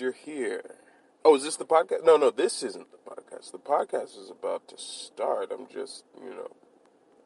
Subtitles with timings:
[0.00, 0.76] you're here.
[1.24, 2.04] Oh, is this the podcast?
[2.04, 3.52] No, no, this isn't the podcast.
[3.52, 5.50] The podcast is about to start.
[5.52, 6.50] I'm just, you know,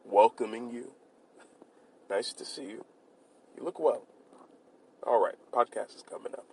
[0.04, 0.92] welcoming you.
[2.08, 2.84] Nice to see you.
[3.56, 4.06] You look well.
[5.06, 6.46] All right, podcast is coming up.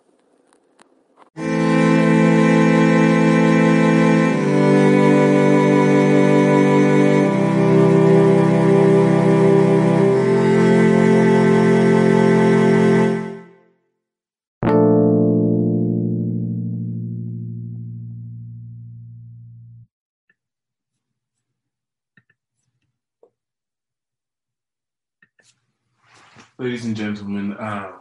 [26.60, 27.92] Ladies and gentlemen, uh,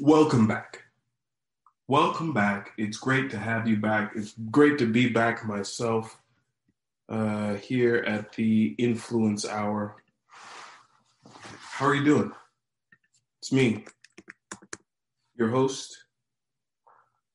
[0.00, 0.82] welcome back.
[1.86, 2.72] Welcome back.
[2.76, 4.14] It's great to have you back.
[4.16, 6.20] It's great to be back myself
[7.08, 10.02] uh, here at the Influence Hour.
[11.60, 12.32] How are you doing?
[13.38, 13.84] It's me,
[15.36, 15.96] your host,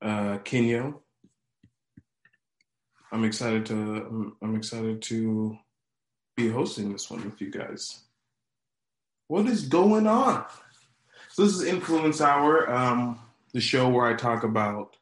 [0.02, 1.00] uh, Kenyo.
[3.14, 5.58] I'm excited to I'm, I'm excited to
[6.36, 8.02] be hosting this one with you guys.
[9.30, 10.44] What is going on?
[11.36, 13.20] So this is Influence Hour, um,
[13.52, 14.96] the show where I talk about.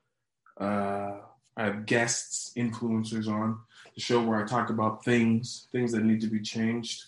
[0.59, 1.17] Uh,
[1.55, 3.59] I have guests, influencers on
[3.93, 7.03] the show where I talk about things, things that need to be changed.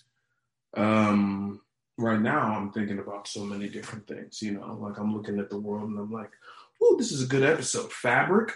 [0.77, 1.59] Um,
[1.97, 4.43] right now, I'm thinking about so many different things.
[4.43, 6.29] You know, like I'm looking at the world and I'm like,
[6.79, 8.53] "Oh, this is a good episode." Fabric.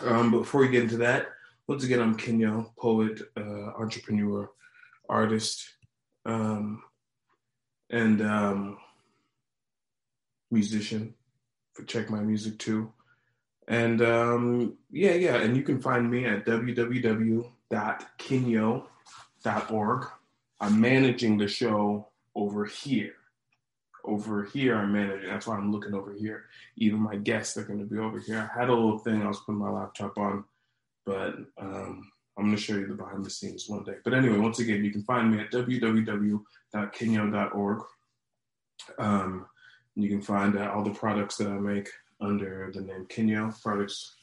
[0.00, 1.26] Um, before we get into that,
[1.66, 4.48] once again, I'm Kenyo, poet, uh, entrepreneur,
[5.08, 5.74] artist,
[6.24, 6.84] um,
[7.90, 8.78] and um,
[10.50, 11.14] musician
[11.72, 12.92] for Check My Music too.
[13.68, 17.46] And um, yeah, yeah, and you can find me at www.kenyo.org.
[20.62, 23.14] I'm managing the show over here.
[24.04, 25.28] Over here, I'm managing.
[25.28, 26.46] That's why I'm looking over here.
[26.76, 28.50] Even my guests are going to be over here.
[28.52, 30.44] I had a little thing I was putting my laptop on,
[31.06, 33.98] but um, I'm going to show you the behind the scenes one day.
[34.02, 37.82] But anyway, once again, you can find me at www.kenyo.org.
[38.98, 39.46] Um,
[39.94, 41.88] you can find uh, all the products that I make
[42.20, 44.16] under the name Kenyo products.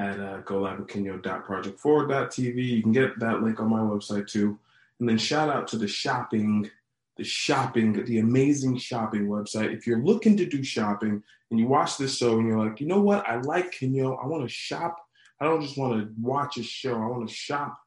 [0.00, 2.56] at uh, golivekenyo.projectforward.tv.
[2.56, 4.58] You can get that link on my website too.
[4.98, 6.70] And then shout out to the shopping,
[7.18, 9.74] the shopping, the amazing shopping website.
[9.74, 12.86] If you're looking to do shopping and you watch this show and you're like, you
[12.86, 14.96] know what, I like Kenyo, I want to shop.
[15.38, 16.94] I don't just want to watch a show.
[16.94, 17.78] I want to shop.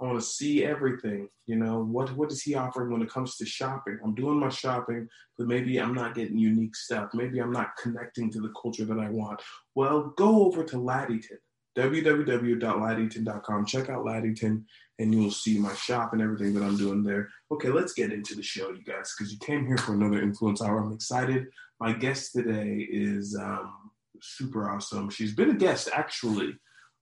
[0.00, 1.28] I want to see everything.
[1.46, 3.98] You know, what what is he offering when it comes to shopping?
[4.04, 7.14] I'm doing my shopping, but maybe I'm not getting unique stuff.
[7.14, 9.40] Maybe I'm not connecting to the culture that I want.
[9.74, 11.38] Well, go over to Laddington
[11.76, 13.66] www.laddington.com.
[13.66, 14.64] Check out Laddington
[14.98, 17.28] and you will see my shop and everything that I'm doing there.
[17.50, 20.62] Okay, let's get into the show, you guys, because you came here for another influence
[20.62, 20.78] hour.
[20.78, 21.48] I'm excited.
[21.80, 25.10] My guest today is um, super awesome.
[25.10, 26.58] She's been a guest actually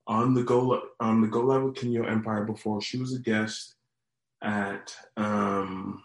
[0.07, 2.83] on the Go on the Go Live with Kenyo Empire before.
[2.83, 3.77] She was a guest
[4.43, 6.03] at um,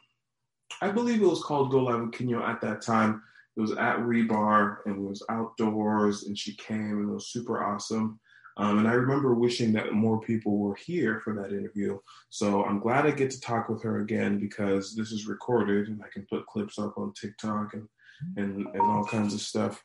[0.81, 3.23] I believe it was called Go Live with Kenyo at that time.
[3.57, 7.63] It was at Rebar and it was outdoors, and she came and it was super
[7.63, 8.19] awesome.
[8.59, 11.97] Um, and I remember wishing that more people were here for that interview.
[12.29, 16.01] So I'm glad I get to talk with her again because this is recorded and
[16.03, 17.87] I can put clips up on TikTok and
[18.35, 19.81] and, and all kinds of stuff.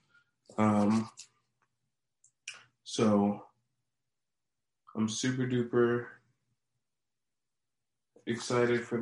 [0.58, 1.08] Um,
[2.82, 3.44] so
[4.96, 6.06] I'm super duper
[8.26, 9.00] excited for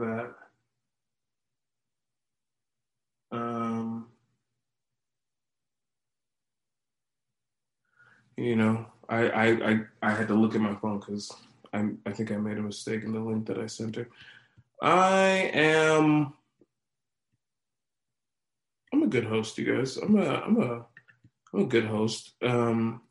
[3.30, 3.36] that.
[3.36, 4.08] Um,
[8.36, 11.30] you know, I, I, I, I had to look at my phone because
[11.74, 14.08] I, I think I made a mistake in the link that I sent her.
[14.80, 16.32] I am.
[18.90, 19.98] I'm a good host, you guys.
[19.98, 20.86] I'm a, I'm a,
[21.52, 22.32] I'm a good host.
[22.42, 23.02] Um,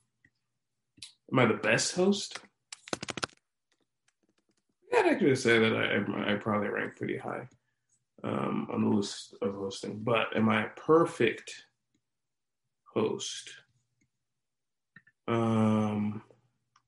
[1.31, 2.39] am I the best host?
[4.91, 7.47] Yeah, I could say that I, I, I probably rank pretty high
[8.23, 9.99] um, on the list of hosting.
[9.99, 11.63] But am I a perfect
[12.91, 13.51] host?
[15.27, 16.21] Um,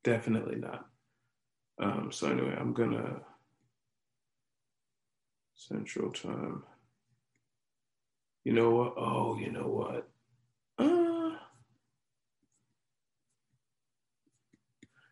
[0.03, 0.85] definitely not.
[1.79, 3.21] Um, so anyway, I'm gonna
[5.55, 6.63] Central Time.
[8.43, 8.93] You know what?
[8.97, 10.09] Oh, you know what?
[10.77, 11.37] Uh,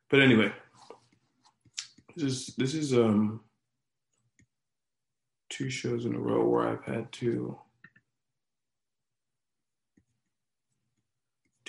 [0.09, 0.51] but anyway,
[2.15, 3.41] this is this is um
[5.49, 7.57] two shows in a row where I've had to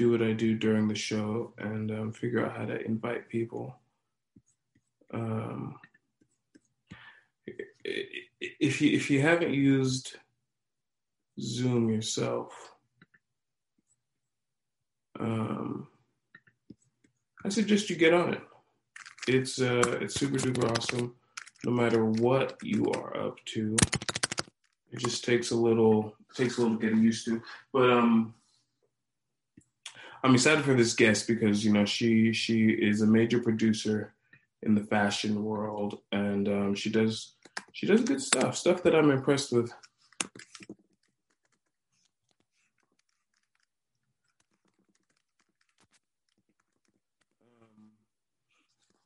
[0.02, 3.76] do what I do during the show and um, figure out how to invite people.
[5.14, 5.76] Um,
[7.84, 10.16] if you if you haven't used
[11.38, 12.52] Zoom yourself,
[15.20, 15.86] um,
[17.44, 18.42] I suggest you get on it.
[19.28, 21.14] It's uh, it's super duper awesome.
[21.64, 23.76] No matter what you are up to,
[24.90, 27.40] it just takes a little takes a little getting used to.
[27.72, 28.34] But um,
[30.24, 34.14] I'm excited for this guest because you know she she is a major producer
[34.62, 37.34] in the fashion world, and um, she does
[37.72, 39.72] she does good stuff, stuff that I'm impressed with.
[47.42, 47.90] Um,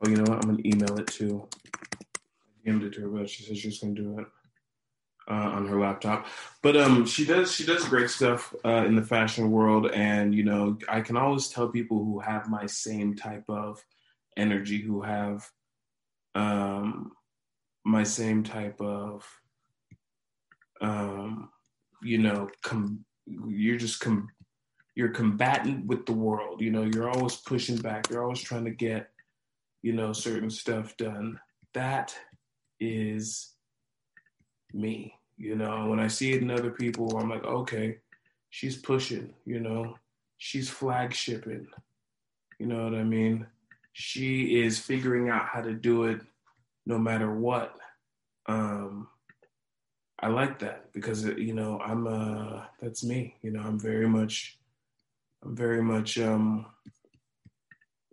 [0.02, 0.44] oh, you know what?
[0.44, 1.48] I'm gonna email it to.
[2.14, 4.26] I DM'd it to her, but she said she's gonna do it
[5.28, 6.26] uh, on her laptop.
[6.62, 10.44] But um, she does she does great stuff uh, in the fashion world, and you
[10.44, 13.82] know I can always tell people who have my same type of
[14.36, 15.48] energy, who have
[16.34, 17.12] um,
[17.84, 19.26] my same type of
[20.80, 21.50] um,
[22.02, 24.28] you know com- you're just com-
[24.94, 26.60] you're combatant with the world.
[26.60, 28.10] You know you're always pushing back.
[28.10, 29.10] You're always trying to get
[29.82, 31.40] you know certain stuff done.
[31.74, 32.14] That
[32.80, 33.54] is
[34.72, 35.15] me.
[35.36, 37.98] You know, when I see it in other people, I'm like, okay,
[38.50, 39.96] she's pushing, you know,
[40.38, 41.66] she's flagshipping.
[42.58, 43.46] You know what I mean?
[43.92, 46.20] She is figuring out how to do it
[46.86, 47.76] no matter what.
[48.46, 49.08] Um,
[50.18, 53.36] I like that because you know I'm uh that's me.
[53.42, 54.58] You know I'm very much
[55.44, 56.66] I'm very much um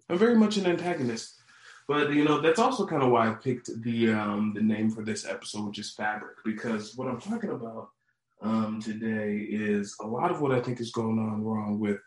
[0.09, 1.39] I'm very much an antagonist.
[1.87, 5.03] But you know, that's also kind of why I picked the um, the name for
[5.03, 7.89] this episode, which is fabric, because what I'm talking about
[8.41, 11.99] um, today is a lot of what I think is going on wrong with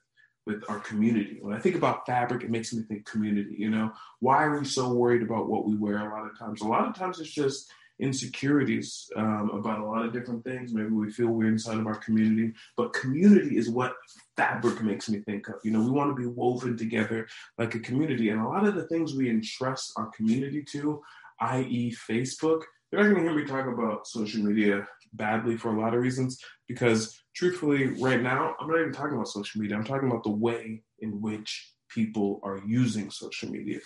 [0.47, 1.39] with our community.
[1.41, 3.57] When I think about fabric, it makes me think community.
[3.59, 5.99] You know, why are we so worried about what we wear?
[5.99, 10.05] A lot of times, a lot of times it's just insecurities um, about a lot
[10.05, 10.73] of different things.
[10.73, 13.95] Maybe we feel we're inside of our community, but community is what
[14.37, 15.57] fabric makes me think of.
[15.65, 17.27] You know, we want to be woven together
[17.59, 18.31] like a community.
[18.31, 21.03] And a lot of the things we entrust our community to,
[21.41, 25.81] i.e., Facebook, you're not going to hear me talk about social media badly for a
[25.81, 26.39] lot of reasons
[26.69, 29.77] because truthfully, right now, I'm not even talking about social media.
[29.77, 33.79] I'm talking about the way in which people are using social media.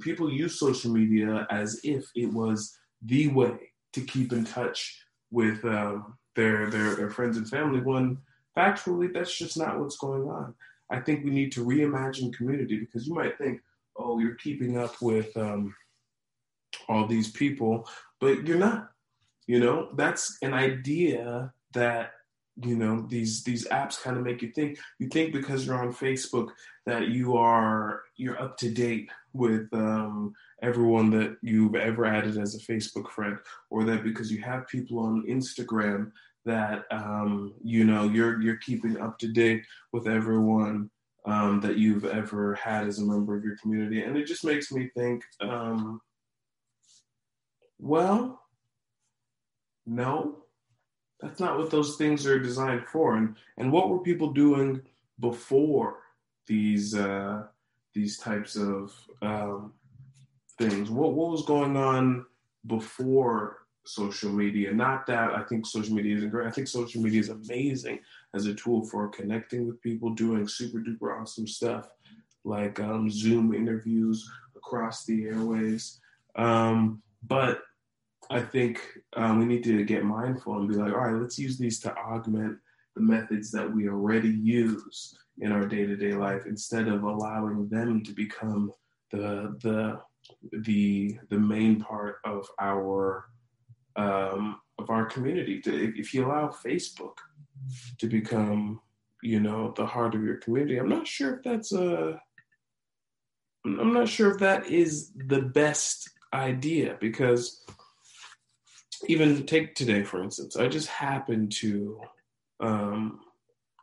[0.00, 5.64] People use social media as if it was the way to keep in touch with
[5.64, 8.18] um, their, their their friends and family when
[8.56, 10.54] factually that's just not what's going on.
[10.90, 13.60] I think we need to reimagine community because you might think,
[13.96, 15.74] oh, you're keeping up with um,
[16.88, 17.88] all these people,
[18.20, 18.90] but you're not.
[19.46, 22.12] You know, that's an idea that
[22.62, 24.78] you know these these apps kind of make you think.
[24.98, 26.48] You think because you're on facebook
[26.86, 32.54] that you are you're up to date with um, everyone that you've ever added as
[32.54, 33.38] a facebook friend
[33.70, 36.10] or that because you have people on instagram
[36.44, 40.90] that um, you know you're you're keeping up to date with everyone
[41.26, 44.02] um, that you've ever had as a member of your community.
[44.02, 46.00] And it just makes me think um,
[47.78, 48.40] well
[49.86, 50.44] no
[51.20, 53.16] that's not what those things are designed for.
[53.16, 54.82] And and what were people doing
[55.20, 55.98] before
[56.46, 57.44] these uh,
[57.94, 59.72] these types of um,
[60.58, 60.90] things?
[60.90, 62.26] What what was going on
[62.66, 64.72] before social media?
[64.72, 66.46] Not that I think social media isn't great.
[66.46, 68.00] I think social media is amazing
[68.34, 71.88] as a tool for connecting with people, doing super duper awesome stuff
[72.44, 76.00] like um, Zoom interviews across the airways.
[76.36, 77.62] Um, but
[78.30, 78.80] I think
[79.16, 81.96] um, we need to get mindful and be like, all right, let's use these to
[81.96, 82.58] augment
[82.94, 88.12] the methods that we already use in our day-to-day life instead of allowing them to
[88.12, 88.72] become
[89.10, 89.98] the the
[90.64, 93.24] the the main part of our
[93.96, 95.60] um, of our community.
[95.64, 97.14] If you allow Facebook
[97.98, 98.80] to become,
[99.22, 102.20] you know, the heart of your community, I'm not sure if that's a
[103.64, 107.64] I'm not sure if that is the best idea because
[109.06, 112.00] even take today for instance i just happened to
[112.60, 113.20] um,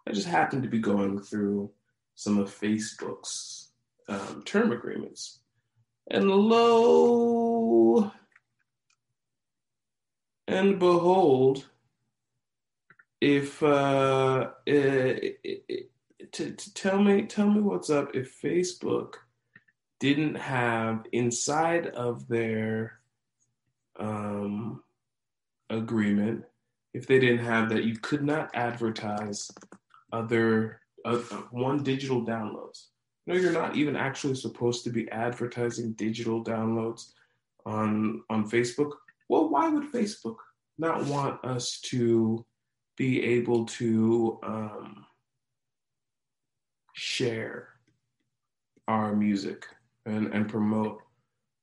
[0.07, 1.69] i just happened to be going through
[2.15, 3.65] some of facebook's
[4.07, 5.39] um, term agreements.
[6.09, 8.11] And lo
[10.47, 11.65] and behold
[13.19, 19.15] if uh, it, it, it, to, to tell me tell me what's up if facebook
[19.99, 22.99] didn't have inside of their
[23.99, 24.83] um,
[25.69, 26.43] agreement
[26.93, 29.51] if they didn't have that you could not advertise
[30.11, 31.17] other uh,
[31.51, 32.87] one digital downloads.
[33.27, 37.11] No, you're not even actually supposed to be advertising digital downloads
[37.65, 38.91] on on Facebook.
[39.29, 40.37] Well, why would Facebook
[40.77, 42.45] not want us to
[42.97, 45.05] be able to um,
[46.93, 47.69] share
[48.87, 49.65] our music
[50.05, 51.01] and, and promote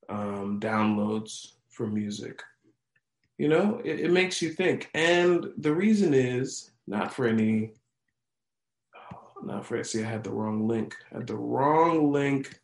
[0.09, 2.41] um, downloads for music.
[3.43, 4.89] You know, it, it, makes you think.
[4.93, 7.73] And the reason is not for any,
[9.43, 10.95] not for, see, I had the wrong link.
[11.11, 12.57] I had the wrong link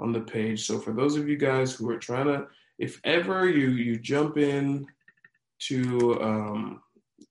[0.00, 0.66] on the page.
[0.66, 2.48] So for those of you guys who are trying to,
[2.80, 4.88] if ever you you jump in
[5.68, 6.82] to um,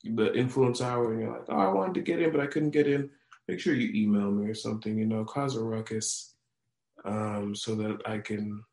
[0.05, 2.69] the influence hour and you're like, oh, I wanted to get in, but I couldn't
[2.69, 3.09] get in,
[3.49, 6.35] make sure you email me or something, you know, cause a ruckus
[7.03, 8.63] um, so that I can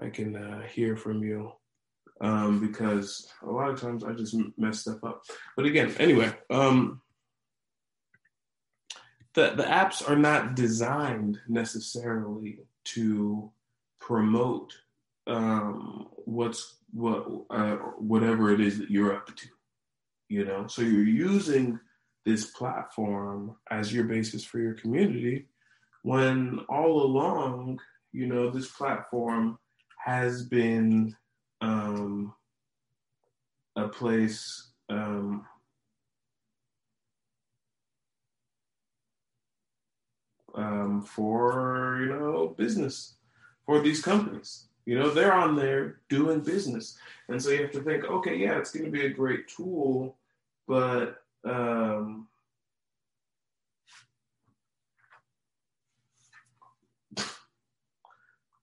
[0.00, 1.50] I can uh, hear from you
[2.20, 5.22] um, because a lot of times I just mess stuff up.
[5.56, 7.00] But again, anyway, um,
[9.34, 13.50] the the apps are not designed necessarily to
[14.00, 14.72] promote
[15.26, 19.48] um, what's what uh, whatever it is that you're up to.
[20.28, 21.78] You know, so you're using
[22.24, 25.46] this platform as your basis for your community
[26.02, 27.80] when all along,
[28.12, 29.58] you know, this platform
[30.04, 31.14] has been
[31.66, 32.32] um,
[33.74, 35.44] a place um,
[40.54, 43.16] um, for you know business
[43.64, 44.68] for these companies.
[44.84, 46.96] You know, they're on there doing business,
[47.28, 50.16] and so you have to think, okay, yeah, it's going to be a great tool,
[50.68, 52.28] but um,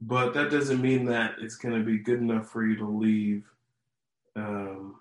[0.05, 3.45] but that doesn't mean that it's going to be good enough for you to leave
[4.35, 4.95] um,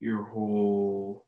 [0.00, 1.26] your whole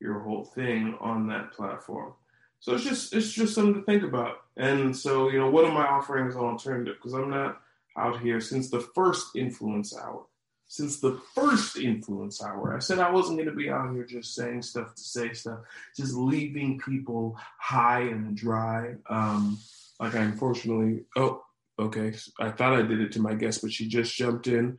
[0.00, 2.12] your whole thing on that platform.
[2.58, 4.38] So it's just it's just something to think about.
[4.56, 6.96] And so you know, what am I offering as an alternative?
[6.96, 7.60] Because I'm not
[7.96, 10.26] out here since the first influence hour.
[10.66, 14.34] Since the first influence hour, I said I wasn't going to be out here just
[14.34, 15.60] saying stuff to say stuff,
[15.96, 18.94] just leaving people high and dry.
[19.08, 19.58] Um,
[20.00, 21.43] like I unfortunately, oh,
[21.78, 24.78] okay, I thought I did it to my guest, but she just jumped in.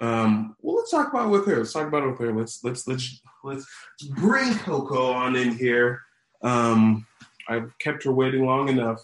[0.00, 1.58] Um, well, let's talk about it with her.
[1.58, 2.32] Let's talk about it with her.
[2.34, 3.66] Let's let's let's let's
[4.10, 6.00] bring Coco on in here.
[6.42, 7.06] Um,
[7.48, 9.00] I've kept her waiting long enough.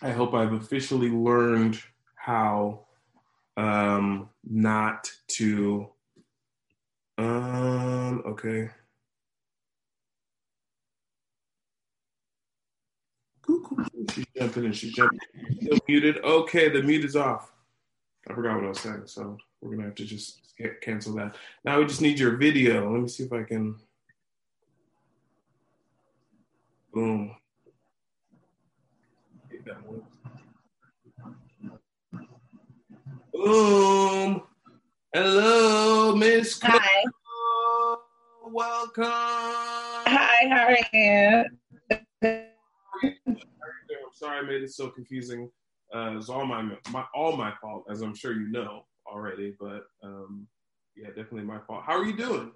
[0.00, 1.80] I hope I've officially learned
[2.16, 2.86] how
[3.56, 5.88] um, not to.
[7.18, 8.70] Um, okay.
[14.10, 15.18] She's jumping and she's jumping.
[15.60, 16.18] Still muted.
[16.24, 17.52] Okay, the mute is off.
[18.28, 20.40] I forgot what I was saying, so we're gonna have to just
[20.80, 21.36] cancel that.
[21.64, 22.92] Now we just need your video.
[22.92, 23.76] Let me see if I can.
[26.92, 27.34] Boom.
[33.32, 34.42] Boom.
[35.14, 36.60] Hello, Miss.
[36.62, 37.04] Hi.
[38.46, 39.04] Welcome.
[39.04, 40.48] Hi.
[40.48, 41.44] How are you?
[44.22, 45.50] Sorry I made it so confusing.
[45.92, 46.62] Uh, it's all my,
[46.92, 49.52] my all my fault, as I'm sure you know already.
[49.58, 50.46] But um,
[50.94, 51.82] yeah, definitely my fault.
[51.84, 52.52] How are you doing?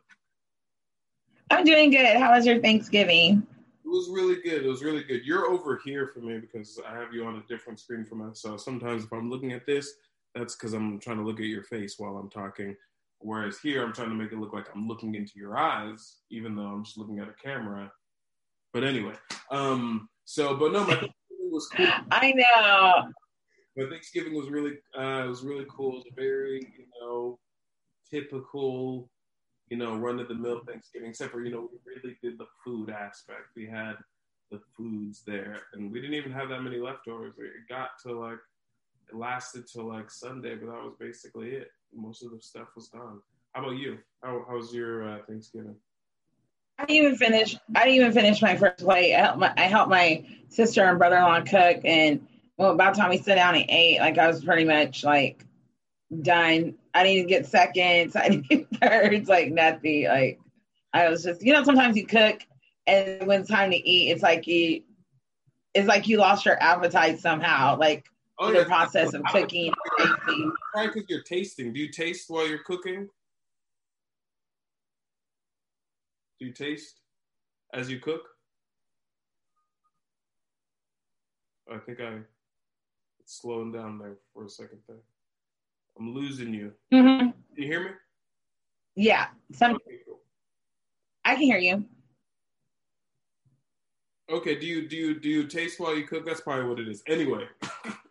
[1.50, 2.18] I'm doing good.
[2.18, 3.44] How was your Thanksgiving?
[3.84, 4.64] It was really good.
[4.64, 5.22] It was really good.
[5.24, 8.60] You're over here for me because I have you on a different screen for myself.
[8.60, 9.92] Sometimes if I'm looking at this,
[10.36, 12.76] that's because I'm trying to look at your face while I'm talking.
[13.18, 16.54] Whereas here, I'm trying to make it look like I'm looking into your eyes, even
[16.54, 17.90] though I'm just looking at a camera.
[18.72, 19.14] But anyway,
[19.50, 21.08] um, so, but no, my
[21.56, 21.88] was cool.
[22.10, 23.10] I know.
[23.76, 25.92] My Thanksgiving was really, uh, was really cool.
[25.92, 27.38] It was very, you know,
[28.10, 29.10] typical,
[29.68, 32.46] you know, run of the mill Thanksgiving, except for, you know, we really did the
[32.64, 33.56] food aspect.
[33.56, 33.94] We had
[34.50, 37.34] the foods there, and we didn't even have that many leftovers.
[37.38, 38.38] It got to like,
[39.08, 41.70] it lasted till like Sunday, but that was basically it.
[41.94, 43.20] Most of the stuff was gone.
[43.52, 43.98] How about you?
[44.22, 45.76] How, how was your uh, Thanksgiving?
[46.78, 47.56] I didn't even finish.
[47.74, 49.14] I didn't even finish my first plate.
[49.14, 52.26] I helped my, I helped my sister and brother in law cook, and
[52.58, 55.44] well, about the time we sat down and ate, like I was pretty much like
[56.22, 56.74] done.
[56.94, 58.16] I didn't get seconds.
[58.16, 59.28] I didn't get thirds.
[59.28, 60.06] Like nothing.
[60.06, 60.40] Like
[60.92, 62.40] I was just, you know, sometimes you cook,
[62.86, 64.82] and when it's time to eat, it's like you,
[65.74, 67.78] it's like you lost your appetite somehow.
[67.78, 68.06] Like
[68.38, 69.72] oh, the process of cooking.
[69.96, 71.72] Probably because you're tasting.
[71.72, 73.08] Do you taste while you're cooking?
[76.38, 77.00] Do you taste
[77.72, 78.22] as you cook?
[81.72, 82.18] I think I
[83.20, 84.98] it's slowing down there for a second there.
[85.98, 86.72] I'm losing you.
[86.92, 87.30] Mm-hmm.
[87.54, 87.90] You hear me?
[88.94, 89.28] Yeah.
[89.52, 90.20] Some okay, cool.
[91.24, 91.84] I can hear you.
[94.30, 96.26] Okay, do you do you do you taste while you cook?
[96.26, 97.02] That's probably what it is.
[97.06, 97.46] Anyway.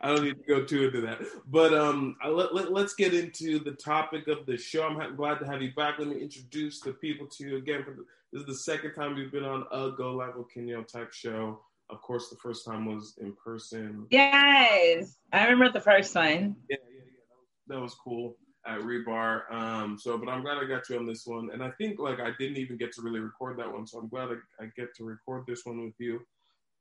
[0.00, 1.20] I don't need to go too into that.
[1.46, 4.86] But um, I, let, let, us get into the topic of the show.
[4.86, 5.98] I'm glad to have you back.
[5.98, 7.84] Let me introduce the people to you again.
[7.86, 11.12] The, this is the second time you've been on a Go Live with Kenyo type
[11.12, 11.60] show.
[11.90, 14.06] Of course, the first time was in person.
[14.10, 16.56] Yes, I remember the first one.
[16.68, 17.00] Yeah, yeah, yeah.
[17.28, 18.36] That was, that was cool
[18.66, 19.50] at Rebar.
[19.50, 21.48] Um, so, but I'm glad I got you on this one.
[21.52, 24.08] And I think like I didn't even get to really record that one, so I'm
[24.08, 26.20] glad I, I get to record this one with you.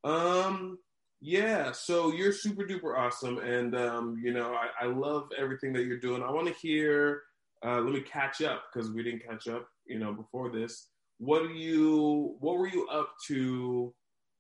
[0.04, 0.78] Um,
[1.22, 5.86] yeah, so you're super duper awesome, and um, you know I, I love everything that
[5.86, 6.24] you're doing.
[6.24, 7.24] I want to hear.
[7.66, 10.90] Uh, let me catch up because we didn't catch up, you know, before this.
[11.18, 12.36] What do you?
[12.40, 13.94] What were you up to?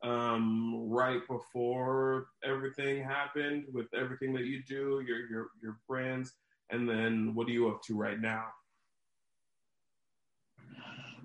[0.03, 6.34] um, right before everything happened with everything that you do, your your your brands,
[6.69, 8.46] and then what are you up to right now?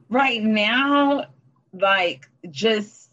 [0.08, 1.26] Right now,
[1.72, 3.11] like just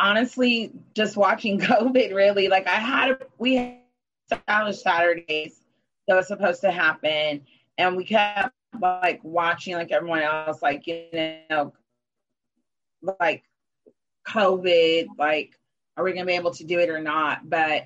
[0.00, 2.14] honestly, just watching COVID.
[2.14, 3.78] Really, like I had we
[4.30, 5.60] established Saturdays
[6.08, 7.42] that was supposed to happen,
[7.78, 11.06] and we kept like watching like everyone else, like you
[11.50, 11.72] know,
[13.20, 13.44] like
[14.26, 15.58] COVID, like,
[15.96, 17.48] are we to be able to do it or not?
[17.48, 17.84] But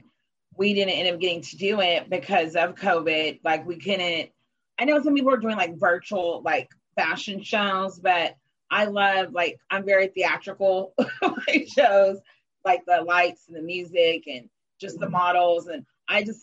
[0.57, 3.41] we didn't end up getting to do it because of COVID.
[3.45, 4.31] Like, we couldn't.
[4.79, 8.37] I know some people are doing like virtual, like fashion shows, but
[8.71, 12.19] I love, like, I'm very theatrical like shows,
[12.65, 14.49] like the lights and the music and
[14.81, 15.67] just the models.
[15.69, 16.43] And I just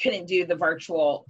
[0.00, 1.26] couldn't do the virtual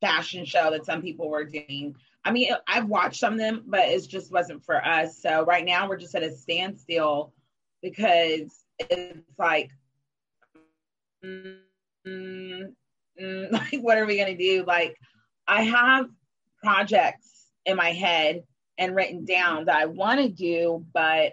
[0.00, 1.94] fashion show that some people were doing.
[2.24, 5.20] I mean, I've watched some of them, but it just wasn't for us.
[5.20, 7.32] So right now we're just at a standstill
[7.82, 9.70] because it's like,
[11.24, 11.58] mm,
[12.06, 12.72] mm,
[13.22, 14.64] mm like, what are we going to do?
[14.64, 14.96] Like,
[15.46, 16.08] I have
[16.62, 18.42] projects in my head
[18.78, 21.32] and written down that I want to do, but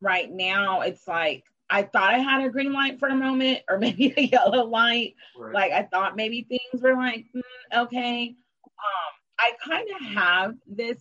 [0.00, 3.78] right now it's like, I thought I had a green light for a moment or
[3.78, 5.14] maybe a yellow light.
[5.36, 5.54] Right.
[5.54, 8.36] Like, I thought maybe things were like, mm, okay.
[8.66, 10.98] Um, I kind of have this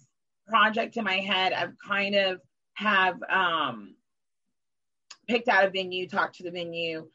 [0.47, 1.53] project in my head.
[1.53, 2.41] I've kind of
[2.75, 3.95] have um,
[5.27, 7.07] picked out a venue, talked to the venue,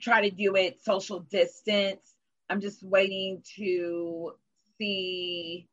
[0.00, 2.14] try to do it social distance.
[2.50, 4.32] I'm just waiting to
[4.78, 5.68] see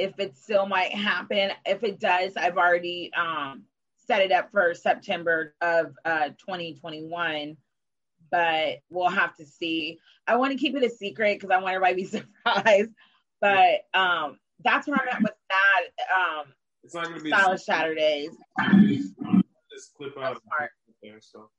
[0.00, 1.50] if it still might happen.
[1.66, 3.64] If it does, I've already um,
[4.06, 7.56] set it up for September of uh, 2021,
[8.30, 9.98] but we'll have to see.
[10.26, 12.90] I want to keep it a secret because I want everybody to be surprised.
[13.42, 15.82] But um, that's where I'm at with that.
[16.14, 16.46] Um,
[16.82, 18.30] it's not going to be stylish Saturdays.
[19.70, 20.42] Just clip out
[21.02, 21.50] there, so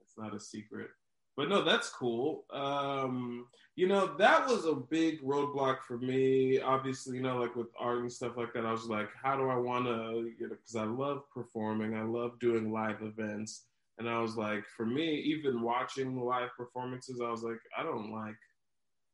[0.00, 0.90] it's not a secret.
[1.38, 2.44] But no, that's cool.
[2.52, 3.46] Um,
[3.76, 6.58] you know, that was a big roadblock for me.
[6.58, 9.48] Obviously, you know, like with art and stuff like that, I was like, how do
[9.48, 13.66] I want to, you know, because I love performing, I love doing live events.
[13.98, 18.10] And I was like, for me, even watching live performances, I was like, I don't
[18.10, 18.34] like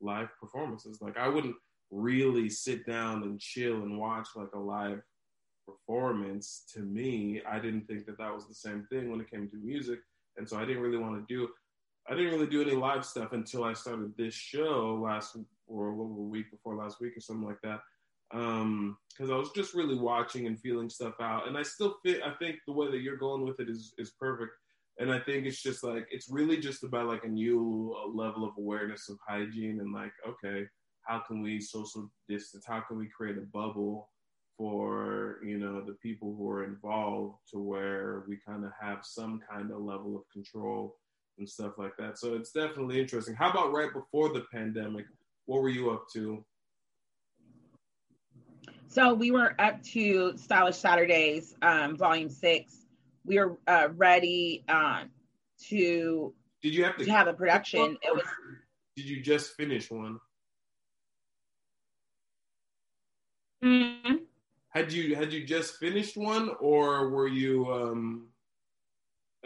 [0.00, 1.02] live performances.
[1.02, 1.56] Like, I wouldn't
[1.90, 5.02] really sit down and chill and watch like a live
[5.66, 9.48] performance to me i didn't think that that was the same thing when it came
[9.48, 9.98] to music
[10.36, 11.48] and so i didn't really want to do
[12.08, 15.36] i didn't really do any live stuff until i started this show last
[15.66, 17.80] or a week before last week or something like that.
[18.32, 22.20] Um because i was just really watching and feeling stuff out and i still fit
[22.24, 24.52] i think the way that you're going with it is is perfect.
[24.98, 28.52] And i think it's just like it's really just about like a new level of
[28.58, 30.66] awareness of hygiene and like okay
[31.02, 34.08] how can we social distance how can we create a bubble
[34.56, 39.40] for you know the people who are involved to where we kind of have some
[39.50, 40.96] kind of level of control
[41.38, 42.18] and stuff like that.
[42.18, 43.34] So it's definitely interesting.
[43.34, 45.06] How about right before the pandemic?
[45.46, 46.44] What were you up to?
[48.88, 52.86] So we were up to stylish saturdays um, volume six.
[53.24, 55.04] We were uh, ready uh,
[55.68, 57.96] to did you have to, to have a production.
[58.02, 58.22] It was
[58.96, 60.18] did you just finish one?
[63.64, 64.16] Mm-hmm.
[64.68, 68.28] Had you had you just finished one, or were you um,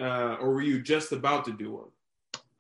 [0.00, 1.88] uh, or were you just about to do one?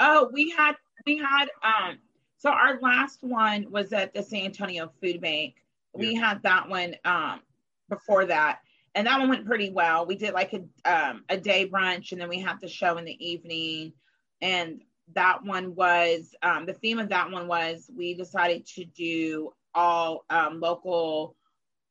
[0.00, 1.98] Oh, we had we had um.
[2.36, 5.56] So our last one was at the San Antonio Food Bank.
[5.92, 7.40] We had that one um
[7.88, 8.60] before that,
[8.94, 10.06] and that one went pretty well.
[10.06, 13.04] We did like a um a day brunch, and then we had the show in
[13.04, 13.92] the evening,
[14.40, 14.82] and
[15.14, 20.24] that one was um the theme of that one was we decided to do all
[20.30, 21.34] um local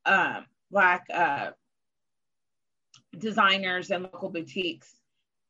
[0.06, 1.50] um black uh,
[3.18, 4.97] designers and local boutiques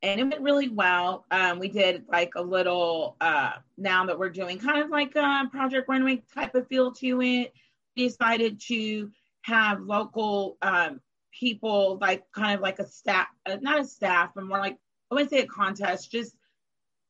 [0.03, 1.25] and it went really well.
[1.31, 5.49] Um, we did like a little uh, now that we're doing kind of like a
[5.51, 7.53] Project Runway type of feel to it.
[7.97, 9.11] We decided to
[9.43, 11.01] have local um,
[11.39, 14.79] people, like kind of like a staff, uh, not a staff, but more like
[15.11, 16.37] I wouldn't say a contest, just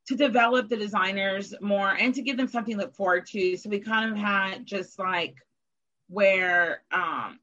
[0.06, 3.56] to develop the designers more and to give them something to look forward to.
[3.58, 5.34] So we kind of had just like
[6.08, 7.38] where um,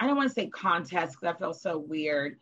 [0.00, 2.38] I don't want to say contest because that feels so weird.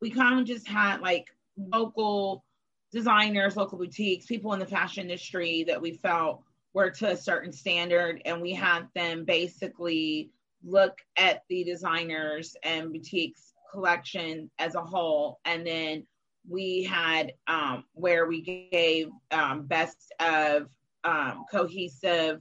[0.00, 2.44] We kind of just had like local
[2.92, 6.42] designers, local boutiques, people in the fashion industry that we felt
[6.72, 10.30] were to a certain standard, and we had them basically
[10.64, 16.06] look at the designers and boutiques collection as a whole, and then
[16.48, 20.68] we had um, where we gave um, best of
[21.04, 22.40] um, cohesive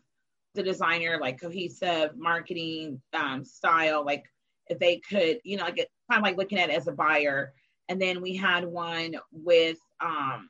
[0.56, 4.24] the designer like cohesive marketing um, style like
[4.68, 7.54] if they could you know like kind of like looking at it as a buyer
[7.90, 10.50] and then we had one with um,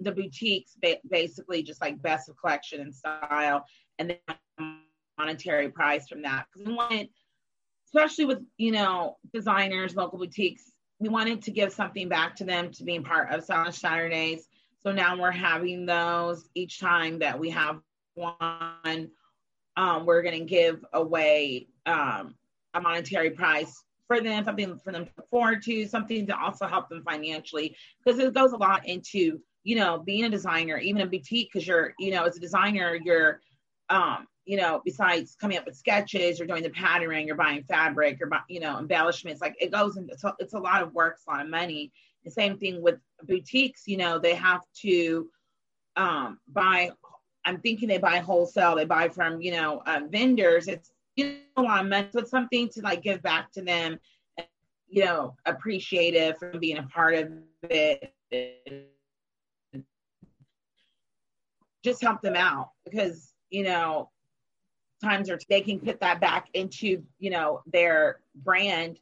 [0.00, 3.64] the boutiques, ba- basically just like best of collection and style,
[3.98, 4.16] and
[4.58, 4.78] then
[5.18, 6.46] monetary price from that.
[6.52, 7.08] Because we wanted,
[7.86, 12.70] especially with you know designers, local boutiques, we wanted to give something back to them
[12.72, 14.48] to being part of Stylish Saturdays.
[14.82, 17.80] So now we're having those each time that we have
[18.14, 19.10] one.
[19.76, 22.34] Um, we're going to give away um,
[22.72, 26.66] a monetary price for them, something for them to look forward to, something to also
[26.66, 31.02] help them financially, because it goes a lot into, you know, being a designer, even
[31.02, 33.40] a boutique, because you're, you know, as a designer, you're,
[33.90, 38.18] um, you know, besides coming up with sketches, you're doing the patterning, you're buying fabric,
[38.20, 39.40] you're, you know, embellishments.
[39.40, 41.50] Like it goes into, it's a, it's a lot of work, it's a lot of
[41.50, 41.92] money.
[42.24, 45.28] The same thing with boutiques, you know, they have to
[45.96, 46.90] um, buy.
[47.44, 48.74] I'm thinking they buy wholesale.
[48.74, 50.66] They buy from, you know, uh, vendors.
[50.66, 53.98] It's you know, I'm meant with something to like give back to them,
[54.38, 54.46] and,
[54.88, 57.32] you know, appreciate it for being a part of
[57.70, 58.12] it.
[61.82, 64.10] Just help them out because, you know,
[65.02, 68.98] times are they can put that back into, you know, their brand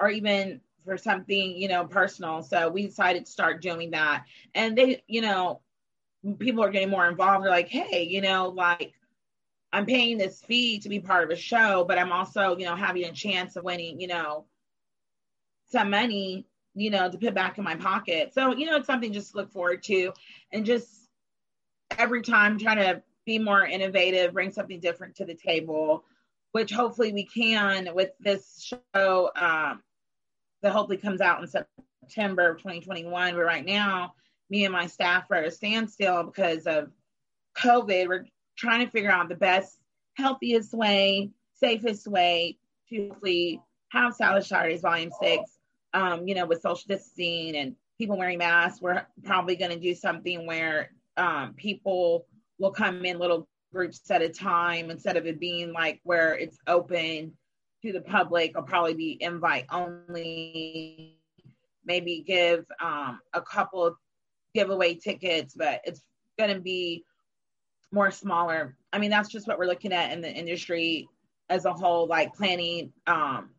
[0.00, 2.42] or even for something, you know, personal.
[2.42, 4.24] So we decided to start doing that.
[4.54, 5.60] And they, you know,
[6.38, 7.44] people are getting more involved.
[7.44, 8.92] They're like, hey, you know, like
[9.72, 12.74] I'm paying this fee to be part of a show, but I'm also, you know,
[12.76, 14.46] having a chance of winning, you know,
[15.70, 18.32] some money, you know, to put back in my pocket.
[18.32, 20.12] So, you know, it's something just to look forward to
[20.52, 21.08] and just
[21.98, 26.04] every time trying to be more innovative, bring something different to the table,
[26.52, 29.82] which hopefully we can with this show um,
[30.62, 33.34] that hopefully comes out in September of 2021.
[33.34, 34.14] But right now,
[34.48, 36.90] me and my staff are at a standstill because of
[37.58, 38.08] COVID.
[38.08, 38.24] We're
[38.58, 39.78] trying to figure out the best,
[40.14, 42.58] healthiest way, safest way
[42.90, 45.42] to hopefully have Stylish Saturdays Volume 6,
[45.94, 48.82] um, you know, with social distancing and people wearing masks.
[48.82, 52.26] We're probably going to do something where um, people
[52.58, 56.58] will come in little groups at a time instead of it being like where it's
[56.66, 57.32] open
[57.82, 58.50] to the public.
[58.50, 61.14] It'll probably be invite only.
[61.84, 63.96] Maybe give um, a couple
[64.54, 66.02] giveaway tickets, but it's
[66.38, 67.04] going to be
[67.92, 68.76] more smaller.
[68.92, 71.08] I mean, that's just what we're looking at in the industry
[71.48, 73.50] as a whole, like planning, um,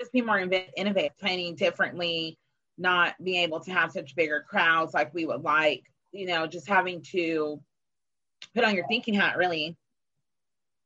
[0.00, 2.38] just be more innovative, planning differently,
[2.78, 6.68] not being able to have such bigger crowds like we would like, you know, just
[6.68, 7.60] having to
[8.54, 9.76] put on your thinking hat really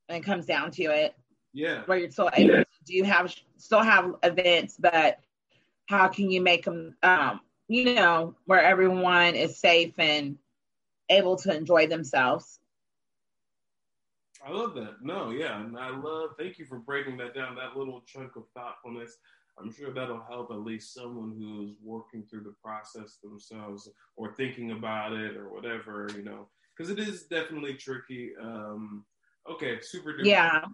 [0.06, 1.14] when it comes down to it.
[1.52, 1.82] Yeah.
[1.86, 5.18] Where you're still able to do have still have events, but
[5.86, 10.38] how can you make them, um, you know, where everyone is safe and
[11.10, 12.60] able to enjoy themselves.
[14.46, 15.02] I love that.
[15.02, 15.60] No, yeah.
[15.60, 19.18] And I love, thank you for breaking that down, that little chunk of thoughtfulness.
[19.58, 24.70] I'm sure that'll help at least someone who's working through the process themselves or thinking
[24.70, 28.30] about it or whatever, you know, because it is definitely tricky.
[28.40, 29.04] Um,
[29.50, 30.24] okay, super duper.
[30.24, 30.64] Yeah.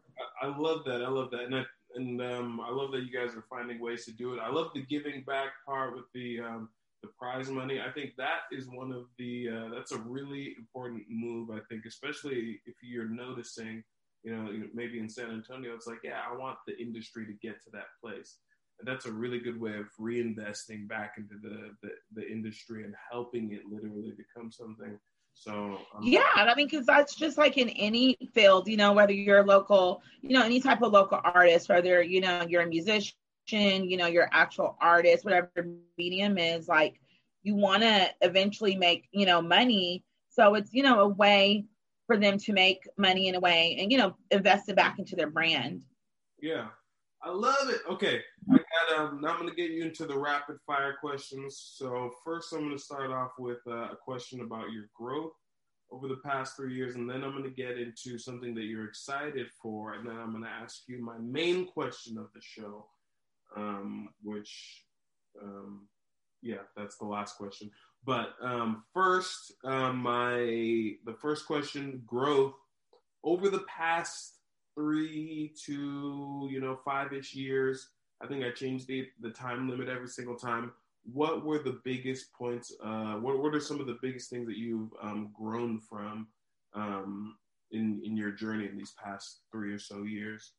[0.42, 1.02] I, I, love that.
[1.02, 1.40] I love that.
[1.40, 1.64] And I,
[1.96, 4.40] and um, I love that you guys are finding ways to do it.
[4.40, 6.68] I love the giving back part with the um,
[7.06, 7.80] the prize money.
[7.80, 11.50] I think that is one of the uh, that's a really important move.
[11.50, 13.82] I think, especially if you're noticing,
[14.22, 17.62] you know, maybe in San Antonio, it's like, yeah, I want the industry to get
[17.64, 18.38] to that place.
[18.78, 22.94] And that's a really good way of reinvesting back into the, the, the industry and
[23.10, 24.98] helping it literally become something.
[25.32, 29.12] So um, yeah, I mean, because that's just like in any field, you know, whether
[29.12, 32.66] you're a local, you know, any type of local artist, whether you know you're a
[32.66, 33.14] musician
[33.52, 37.00] you know, your actual artist, whatever medium is, like
[37.42, 40.04] you want to eventually make, you know, money.
[40.30, 41.64] So it's, you know, a way
[42.06, 45.16] for them to make money in a way and, you know, invest it back into
[45.16, 45.84] their brand.
[46.40, 46.68] Yeah.
[47.22, 47.80] I love it.
[47.90, 48.20] Okay.
[48.52, 48.58] I
[48.90, 51.72] And um, I'm going to get you into the rapid fire questions.
[51.76, 55.32] So first, I'm going to start off with uh, a question about your growth
[55.90, 58.86] over the past three years, and then I'm going to get into something that you're
[58.86, 62.86] excited for, and then I'm going to ask you my main question of the show,
[63.54, 64.84] um, which,
[65.42, 65.88] um,
[66.42, 67.70] yeah, that's the last question.
[68.04, 70.36] But um, first, um, my
[71.04, 72.54] the first question: growth
[73.24, 74.38] over the past
[74.74, 77.88] three to you know five ish years.
[78.22, 80.72] I think I changed the the time limit every single time
[81.12, 82.72] what were the biggest points?
[82.82, 86.28] Uh, what, what are some of the biggest things that you've um, grown from
[86.74, 87.36] um,
[87.70, 90.52] in in your journey in these past three or so years?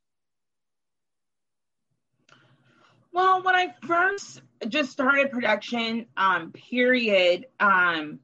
[3.12, 8.20] Well, when I first just started production, um, period, um,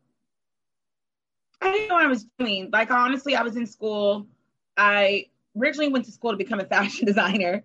[1.61, 2.69] I didn't know what I was doing.
[2.71, 4.27] Like honestly, I was in school.
[4.77, 7.63] I originally went to school to become a fashion designer,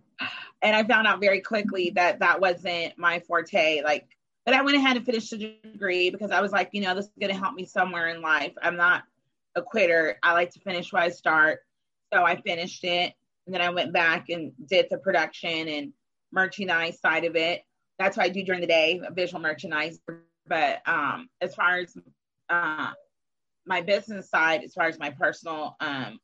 [0.62, 3.82] and I found out very quickly that that wasn't my forte.
[3.82, 4.08] Like
[4.48, 7.04] but I went ahead and finished the degree because I was like, you know, this
[7.04, 8.54] is going to help me somewhere in life.
[8.62, 9.02] I'm not
[9.54, 10.16] a quitter.
[10.22, 11.58] I like to finish where I start.
[12.14, 13.12] So I finished it.
[13.44, 15.92] And then I went back and did the production and
[16.32, 17.62] merchandise side of it.
[17.98, 20.00] That's what I do during the day, visual merchandise.
[20.46, 21.96] But um, as far as
[22.48, 22.92] uh,
[23.66, 26.18] my business side, as far as my personal um,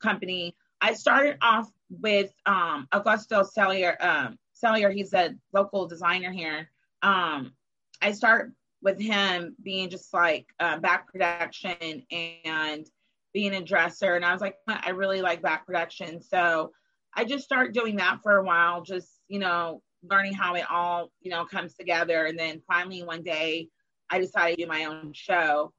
[0.00, 4.02] company, I started off with um, Augusto Cellier.
[4.02, 6.70] Um, Cellier, he's a local designer here.
[7.02, 7.52] Um,
[8.00, 12.86] I start with him being just like uh, back production and
[13.32, 14.14] being a dresser.
[14.14, 16.22] And I was like, I really like back production.
[16.22, 16.72] So
[17.14, 21.10] I just started doing that for a while, just, you know, learning how it all,
[21.20, 22.26] you know, comes together.
[22.26, 23.68] And then finally one day
[24.10, 25.72] I decided to do my own show.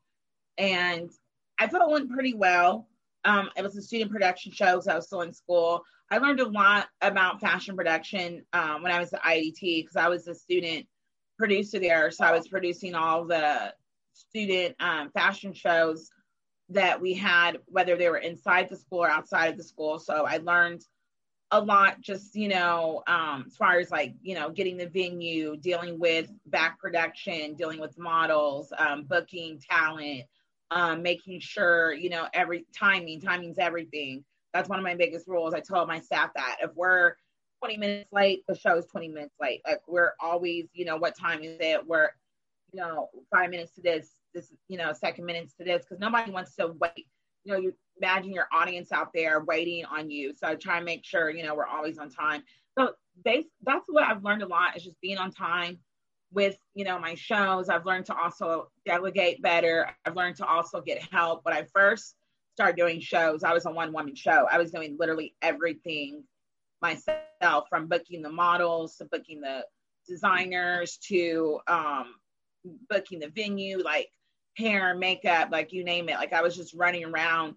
[0.57, 1.09] And
[1.59, 2.87] I thought it went pretty well.
[3.25, 5.83] Um, it was a student production show because I was still in school.
[6.09, 10.07] I learned a lot about fashion production um, when I was at IDT because I
[10.07, 10.87] was a student
[11.37, 12.11] producer there.
[12.11, 13.73] So I was producing all the
[14.13, 16.09] student um, fashion shows
[16.69, 19.99] that we had, whether they were inside the school or outside of the school.
[19.99, 20.81] So I learned
[21.51, 25.55] a lot just, you know, um, as far as like, you know, getting the venue,
[25.57, 30.23] dealing with back production, dealing with models, um, booking talent,
[30.71, 34.25] um, making sure, you know, every timing, timing's everything.
[34.53, 35.53] That's one of my biggest rules.
[35.53, 37.15] I tell my staff that if we're
[37.59, 39.61] 20 minutes late, the show is 20 minutes late.
[39.65, 41.85] Like we're always, you know, what time is it?
[41.87, 42.09] We're,
[42.73, 46.29] you know, five minutes to this, this, you know, second minutes to this, because nobody
[46.29, 47.07] wants to wait.
[47.45, 50.33] You know, you imagine your audience out there waiting on you.
[50.33, 52.43] So I try and make sure, you know, we're always on time.
[52.77, 55.79] So base, that's what I've learned a lot is just being on time
[56.31, 57.69] with, you know, my shows.
[57.69, 59.89] I've learned to also delegate better.
[60.05, 61.43] I've learned to also get help.
[61.43, 62.15] When I first
[62.53, 64.47] started doing shows, I was a one woman show.
[64.49, 66.23] I was doing literally everything
[66.81, 69.65] myself from booking the models to booking the
[70.07, 72.15] designers to um,
[72.89, 74.09] booking the venue, like
[74.57, 76.15] hair, makeup, like you name it.
[76.15, 77.55] Like I was just running around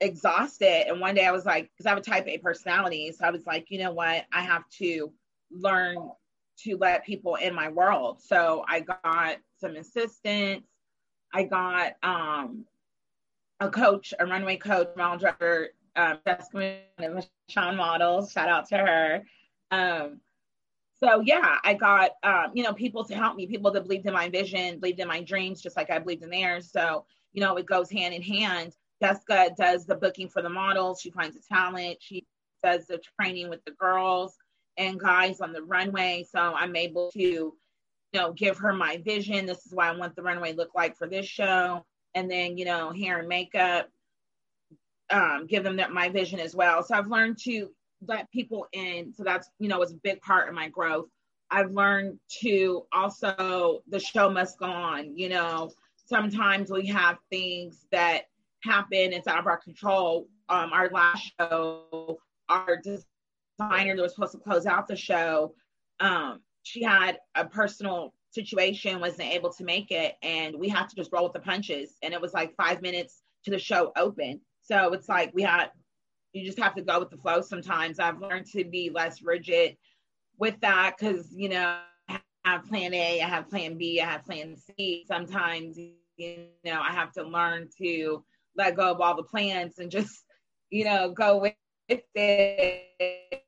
[0.00, 0.88] exhausted.
[0.88, 3.12] And one day I was like, because I have a type A personality.
[3.12, 4.24] So I was like, you know what?
[4.32, 5.12] I have to
[5.50, 6.10] learn
[6.64, 8.20] to let people in my world.
[8.22, 10.66] So I got some assistants.
[11.32, 12.64] I got um,
[13.60, 16.18] a coach, a runway coach, model director um,
[17.48, 18.32] Sean Models.
[18.32, 19.24] Shout out to her.
[19.70, 20.20] Um,
[21.02, 24.12] so yeah, I got um, you know people to help me, people that believed in
[24.12, 26.70] my vision, believed in my dreams, just like I believed in theirs.
[26.70, 28.74] So you know it goes hand in hand.
[29.02, 31.00] Jessica does the booking for the models.
[31.00, 31.98] She finds the talent.
[32.00, 32.26] She
[32.62, 34.36] does the training with the girls
[34.76, 36.26] and guys on the runway.
[36.30, 37.54] So I'm able to, you
[38.14, 39.46] know, give her my vision.
[39.46, 41.84] This is what I want the runway look like for this show.
[42.14, 43.88] And then, you know, hair and makeup,
[45.10, 46.82] um, give them that my vision as well.
[46.82, 47.70] So I've learned to
[48.06, 49.12] let people in.
[49.14, 51.08] So that's you know was a big part of my growth.
[51.50, 55.16] I've learned to also the show must go on.
[55.16, 55.72] You know,
[56.06, 58.22] sometimes we have things that
[58.62, 59.12] happen.
[59.12, 60.28] It's out of our control.
[60.48, 62.18] Um, our last show,
[62.48, 65.54] our designer that was supposed to close out the show,
[66.00, 70.96] um, she had a personal situation, wasn't able to make it, and we had to
[70.96, 71.96] just roll with the punches.
[72.02, 74.40] And it was like five minutes to the show open.
[74.62, 75.70] So it's like we had,
[76.32, 77.98] you just have to go with the flow sometimes.
[77.98, 79.76] I've learned to be less rigid
[80.38, 84.24] with that because, you know, I have plan A, I have plan B, I have
[84.24, 85.04] plan C.
[85.06, 85.78] Sometimes,
[86.16, 88.24] you know, I have to learn to
[88.56, 90.24] let go of all the plans and just,
[90.70, 91.54] you know, go with
[92.14, 93.42] it,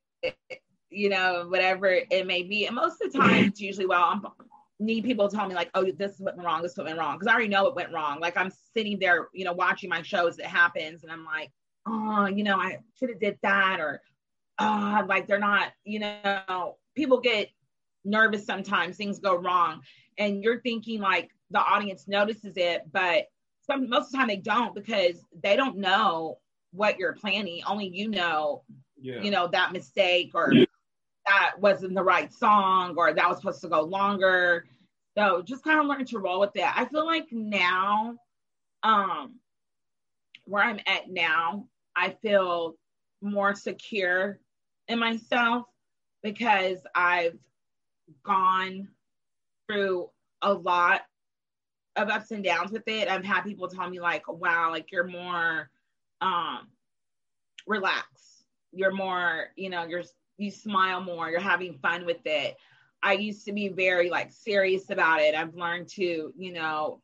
[0.91, 2.67] you know, whatever it may be.
[2.67, 4.27] And most of the time, it's usually, well, I'm
[4.83, 6.87] need people to tell me like, oh, this is what went wrong, this is what
[6.87, 8.21] went wrong, because I already know it went wrong.
[8.21, 11.51] Like I'm sitting there, you know, watching my shows, it happens, and I'm like,
[11.87, 14.03] oh, you know, I should have did that, or
[14.59, 17.49] oh, like they're not, you know, people get
[18.05, 19.81] nervous sometimes, things go wrong,
[20.19, 23.27] and you're thinking like the audience notices it, but
[23.73, 26.39] some most of the time they don't because they don't know
[26.73, 27.63] what you're planning.
[27.67, 28.63] Only you know,
[29.01, 29.21] yeah.
[29.21, 30.65] you know, that mistake or yeah.
[31.27, 34.67] that wasn't the right song or that was supposed to go longer.
[35.17, 36.65] So just kind of learn to roll with it.
[36.65, 38.17] I feel like now,
[38.83, 39.37] um,
[40.45, 42.77] where I'm at now, I feel
[43.21, 44.39] more secure
[44.89, 45.67] in myself
[46.23, 47.39] because I've
[48.25, 48.89] gone
[49.69, 51.03] through a lot
[51.97, 53.09] of ups and downs with it.
[53.09, 55.71] I've had people tell me like, wow, like you're more
[56.21, 56.69] um
[57.67, 58.45] relaxed.
[58.73, 60.05] You're more, you know, you're
[60.39, 62.57] you smile more, you're having fun with it.
[63.03, 65.35] I used to be very like serious about it.
[65.35, 67.01] I've learned to, you know,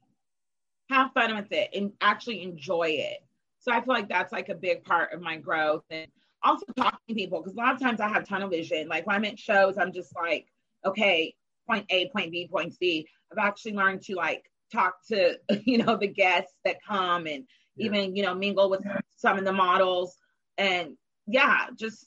[0.90, 3.18] have fun with it and actually enjoy it.
[3.58, 6.06] So I feel like that's like a big part of my growth and
[6.42, 8.88] also talking to people because a lot of times I have tunnel vision.
[8.88, 10.46] Like when I'm at shows, I'm just like,
[10.84, 11.34] okay,
[11.68, 13.06] point A, point B, point C.
[13.30, 17.44] I've actually learned to like talk to, you know, the guests that come and
[17.76, 17.86] yeah.
[17.86, 18.98] even, you know, mingle with yeah.
[19.16, 20.16] some of the models
[20.56, 22.06] and yeah, just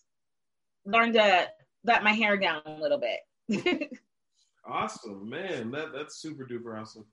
[0.85, 1.47] learn to
[1.83, 3.89] let my hair down a little bit.
[4.65, 5.71] awesome, man.
[5.71, 7.05] That that's super duper awesome.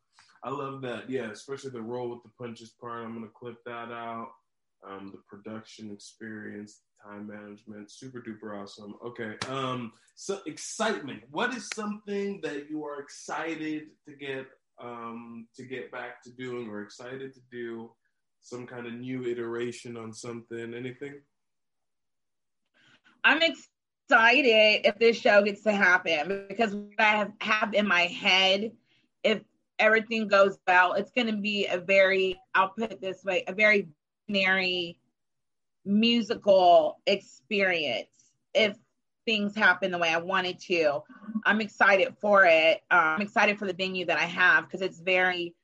[0.42, 1.10] I love that.
[1.10, 3.04] Yeah, especially the roll with the punches part.
[3.04, 4.28] I'm gonna clip that out.
[4.88, 8.94] Um, the production experience, time management, super duper awesome.
[9.04, 9.34] Okay.
[9.48, 11.22] Um, so excitement.
[11.30, 14.46] What is something that you are excited to get
[14.80, 17.90] um to get back to doing or excited to do?
[18.40, 21.14] Some kind of new iteration on something, anything?
[23.24, 28.02] I'm excited if this show gets to happen because what I have, have in my
[28.02, 28.72] head,
[29.24, 29.42] if
[29.78, 33.52] everything goes well, it's going to be a very, I'll put it this way, a
[33.52, 33.88] very
[34.28, 34.98] binary
[35.84, 38.08] musical experience
[38.54, 38.76] if
[39.28, 41.02] things happen the way I wanted to.
[41.44, 42.80] I'm excited for it.
[42.90, 45.54] Um, I'm excited for the venue that I have because it's very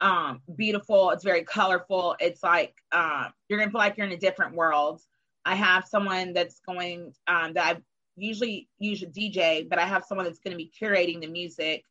[0.00, 1.10] um, beautiful.
[1.10, 2.16] It's very colorful.
[2.18, 5.02] It's like um, you're gonna feel like you're in a different world.
[5.44, 7.80] I have someone that's going um, that I
[8.16, 11.84] usually use a DJ, but I have someone that's going to be curating the music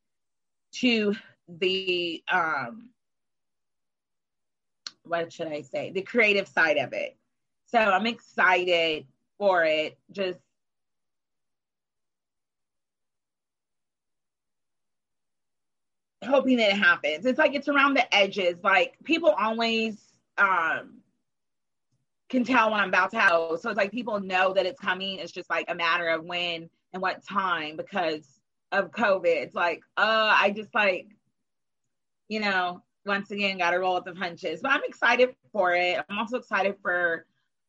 [0.76, 1.16] to
[1.48, 2.90] the um,
[5.04, 5.92] what should I say?
[5.92, 7.18] The creative side of it.
[7.68, 9.06] So I'm excited
[9.38, 9.98] for it.
[10.12, 10.40] Just
[16.24, 17.26] hoping that it happens.
[17.26, 18.60] It's like it's around the edges.
[18.64, 19.98] Like people always
[20.38, 21.02] um
[22.32, 23.32] can tell when I'm about to have.
[23.60, 25.20] So it's like people know that it's coming.
[25.20, 28.40] It's just like a matter of when and what time because
[28.72, 29.26] of COVID.
[29.26, 31.08] It's like, uh, I just like,
[32.30, 34.62] you know, once again got to roll with the punches.
[34.62, 36.04] But I'm excited for it.
[36.10, 37.26] I'm also excited for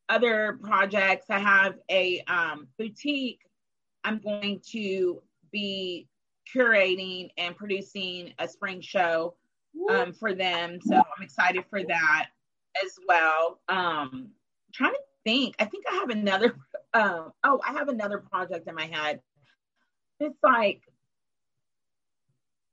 [0.08, 1.26] other projects.
[1.28, 3.40] I have a um, boutique.
[4.04, 6.06] I'm going to be
[6.54, 9.34] curating and producing a spring show
[9.90, 10.78] um, for them.
[10.82, 12.28] So I'm excited for that
[12.84, 13.60] as well.
[13.68, 14.30] Um,
[14.72, 15.54] trying to think.
[15.58, 16.56] I think I have another.
[16.94, 19.20] Um, oh, I have another project in my head.
[20.20, 20.82] It's like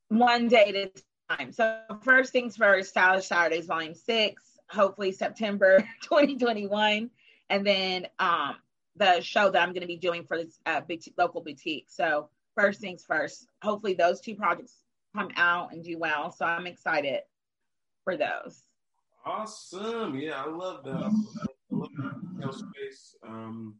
[0.10, 1.54] one day at a time.
[1.54, 4.44] So first things first, Stylish Saturdays Volume Six.
[4.70, 7.10] Hopefully September 2021,
[7.50, 8.58] and then um,
[8.98, 11.86] the show that I'm going to be doing for this uh, boutique, local boutique.
[11.88, 13.48] So first things first.
[13.62, 14.84] Hopefully those two projects
[15.16, 16.32] come out and do well.
[16.32, 17.22] So I'm excited
[18.04, 18.64] for those.
[19.26, 20.18] Awesome.
[20.18, 20.96] Yeah, I love that.
[20.96, 21.90] I love
[22.40, 23.16] that space.
[23.26, 23.76] Um,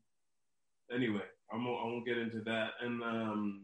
[0.94, 2.72] anyway, I'm I won't get into that.
[2.82, 3.62] And um,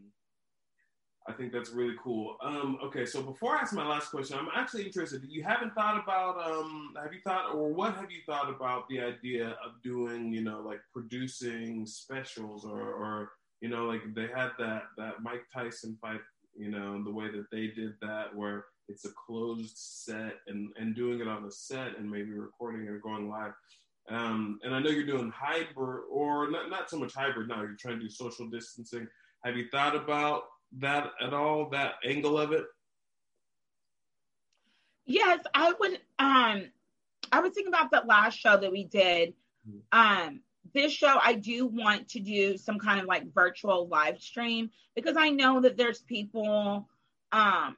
[1.28, 2.36] I think that's really cool.
[2.42, 5.22] Um, okay, so before I ask my last question, I'm actually interested.
[5.28, 9.00] You haven't thought about, um, have you thought, or what have you thought about the
[9.00, 13.30] idea of doing, you know, like producing specials or, or
[13.66, 16.20] you know, like they had that that Mike Tyson fight,
[16.56, 20.94] you know, the way that they did that, where it's a closed set and and
[20.94, 23.54] doing it on a set and maybe recording or going live.
[24.08, 27.62] Um, and I know you're doing hybrid or not not so much hybrid now.
[27.62, 29.08] You're trying to do social distancing.
[29.42, 30.44] Have you thought about
[30.78, 31.68] that at all?
[31.70, 32.66] That angle of it?
[35.06, 35.94] Yes, I would.
[36.20, 36.70] Um,
[37.32, 39.34] I was thinking about that last show that we did.
[39.68, 40.28] Mm-hmm.
[40.28, 40.40] Um,
[40.72, 45.16] this show, I do want to do some kind of like virtual live stream because
[45.16, 46.88] I know that there's people
[47.32, 47.76] um,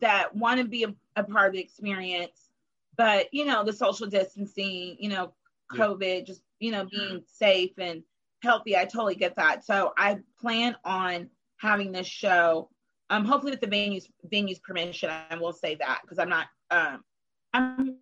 [0.00, 2.50] that want to be a, a, part of the experience,
[2.96, 5.32] but you know, the social distancing, you know,
[5.72, 6.24] COVID, yeah.
[6.24, 8.02] just you know, being safe and
[8.42, 8.76] healthy.
[8.76, 9.64] I totally get that.
[9.64, 12.68] So I plan on having this show.
[13.08, 16.46] Um, hopefully with the venues venues permission, I will say that because I'm not.
[16.70, 17.04] Um,
[17.52, 17.96] I'm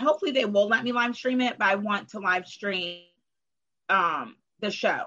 [0.00, 3.02] hopefully they will let me live stream it, but I want to live stream
[3.88, 5.06] um, the show.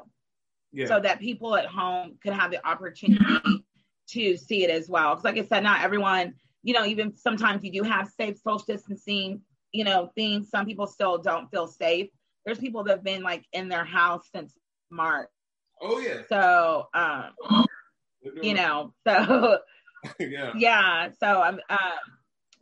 [0.72, 0.88] yeah.
[0.88, 3.66] so that people at home could have the opportunity
[4.10, 5.12] to see it as well.
[5.12, 6.34] Because, like I said, not everyone,
[6.64, 9.42] you know, even sometimes you do have safe social distancing,
[9.72, 10.50] you know, things.
[10.50, 12.10] Some people still don't feel safe.
[12.46, 14.54] There's people that have been like in their house since
[14.90, 15.30] March.
[15.82, 16.22] Oh yeah.
[16.30, 17.66] So, um,
[18.42, 19.60] you know, so
[20.20, 21.10] yeah, yeah.
[21.20, 21.80] So I'm, um,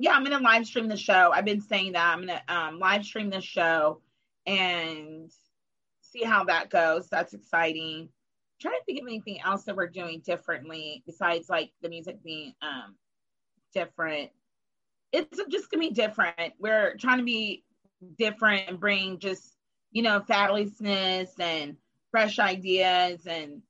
[0.02, 1.32] yeah, I'm gonna live stream the show.
[1.32, 4.02] I've been saying that I'm gonna um, live stream the show
[4.47, 5.32] and
[6.02, 7.08] see how that goes.
[7.08, 8.10] That's exciting.
[8.10, 8.10] I'm
[8.60, 12.56] trying to think of anything else that we're doing differently besides like the music being
[12.64, 12.95] um
[13.76, 14.32] different.
[15.12, 16.54] It's just gonna be different.
[16.60, 17.64] We're trying to be
[18.18, 19.56] different and bring just
[19.91, 21.78] you know fabulousness and
[22.10, 23.62] fresh ideas and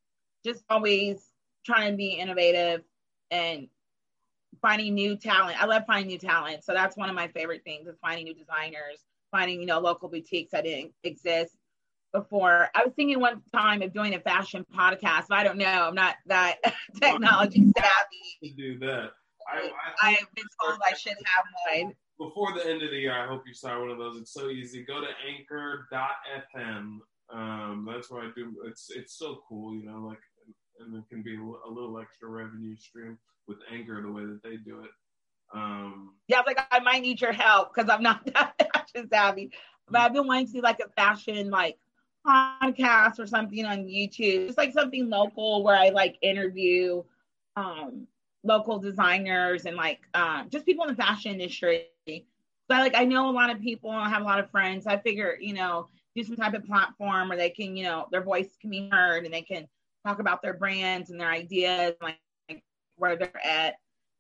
[0.46, 1.30] just always
[1.66, 2.84] trying to be innovative
[3.32, 3.68] and
[4.62, 5.62] finding new talent.
[5.62, 6.64] I love finding new talent.
[6.64, 10.10] So that's one of my favorite things is finding new designers, finding, you know, local
[10.10, 11.56] boutiques that didn't exist
[12.14, 12.70] before.
[12.76, 15.66] I was thinking one time of doing a fashion podcast, but I don't know.
[15.66, 16.58] I'm not that
[17.02, 18.56] technology savvy.
[18.56, 19.12] To do that.
[19.52, 21.94] I, I, I have been told I should have one.
[22.20, 24.18] Before the end of the year, I hope you start one of those.
[24.18, 24.84] It's so easy.
[24.84, 27.00] Go to anchor.fm.
[27.34, 28.54] Um, that's where I do.
[28.66, 30.20] It's it's so cool, you know, like,
[30.80, 33.18] and it can be a little extra revenue stream
[33.52, 34.90] with Anchor the way that they do it.
[35.54, 39.10] Um, yeah, I was like, I might need your help because I'm not that fashion
[39.10, 39.52] savvy.
[39.90, 41.78] But I've been wanting to do like a fashion like
[42.26, 44.48] podcast or something on YouTube.
[44.48, 47.04] It's like something local where I like interview
[47.56, 48.08] um,
[48.44, 51.88] local designers and like um, just people in the fashion industry.
[52.08, 54.88] But like I know a lot of people, I have a lot of friends.
[54.88, 58.24] I figure, you know, do some type of platform where they can, you know, their
[58.24, 59.68] voice can be heard and they can
[60.06, 62.20] talk about their brands and their ideas, like, like
[63.02, 63.76] where they're at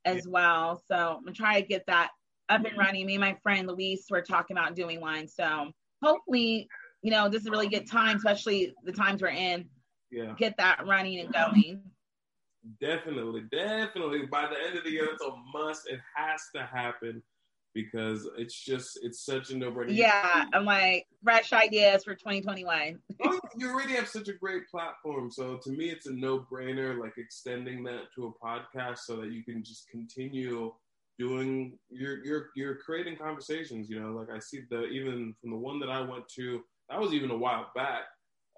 [0.05, 0.31] as yeah.
[0.31, 0.83] well.
[0.89, 2.09] So I'm gonna try to get that
[2.49, 2.79] up and mm-hmm.
[2.79, 3.05] running.
[3.05, 5.27] Me and my friend Luis were talking about doing one.
[5.27, 5.71] So
[6.03, 6.67] hopefully,
[7.01, 9.65] you know, this is a really good time, especially the times we're in.
[10.11, 10.33] Yeah.
[10.37, 11.81] Get that running and going.
[12.79, 14.27] Definitely, definitely.
[14.31, 15.87] By the end of the year, it's a must.
[15.87, 17.23] It has to happen
[17.73, 19.95] because it's just it's such a no-brainer.
[19.95, 22.99] Yeah, I'm like fresh ideas for 2021.
[23.25, 26.99] oh, you already have such a great platform, so to me, it's a no-brainer.
[26.99, 30.71] Like extending that to a podcast so that you can just continue
[31.19, 33.89] doing you're you're you're creating conversations.
[33.89, 36.99] You know, like I see the even from the one that I went to, that
[36.99, 38.03] was even a while back.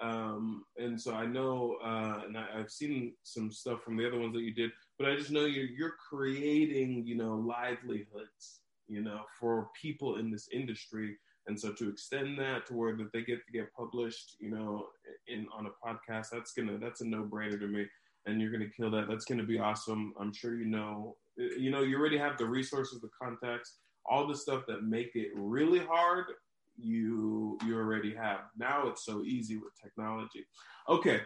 [0.02, 4.20] Um, and so I know, uh, and I, I've seen some stuff from the other
[4.20, 9.02] ones that you did, but I just know you're you're creating, you know, livelihoods you
[9.02, 11.18] know, for people in this industry.
[11.48, 14.88] And so to extend that to where that they get to get published, you know,
[15.28, 17.86] in on a podcast, that's gonna that's a no brainer to me.
[18.26, 19.08] And you're gonna kill that.
[19.10, 20.14] That's gonna be awesome.
[20.20, 21.18] I'm sure you know.
[21.38, 25.32] You know, you already have the resources, the contacts, all the stuff that make it
[25.34, 26.26] really hard.
[26.78, 28.42] You you already have.
[28.58, 30.46] Now it's so easy with technology.
[30.88, 31.22] Okay.